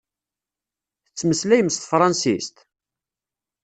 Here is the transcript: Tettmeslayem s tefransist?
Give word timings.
Tettmeslayem 1.05 1.69
s 1.71 1.77
tefransist? 1.77 2.55